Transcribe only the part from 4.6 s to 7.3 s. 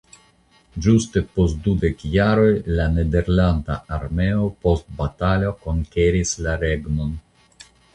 post batalo konkeris la regnon.